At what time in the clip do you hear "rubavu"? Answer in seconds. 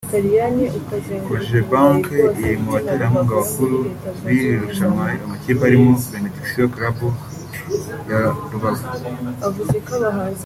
8.49-8.85